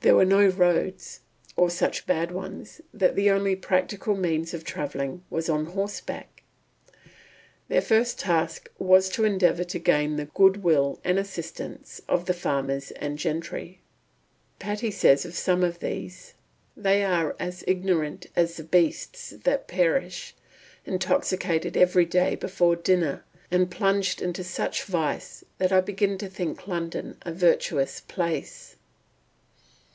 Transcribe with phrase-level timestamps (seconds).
[0.00, 1.20] There were no roads,
[1.56, 6.42] or such bad ones that the only practical means of travelling was on horseback.
[7.68, 12.90] Their first task was to endeavour to gain the goodwill and assistance of the farmers
[12.90, 13.80] and gentry.
[14.58, 16.34] Patty says of some of these,
[16.76, 20.34] "They are as ignorant as the beasts that perish;
[20.84, 26.66] intoxicated every day before dinner, and plunged into such vice that I begin to think
[26.68, 28.76] London a virtuous place."